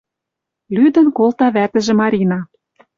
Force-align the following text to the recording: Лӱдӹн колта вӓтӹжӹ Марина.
Лӱдӹн 0.75 1.07
колта 1.17 1.47
вӓтӹжӹ 1.55 1.93
Марина. 2.01 2.39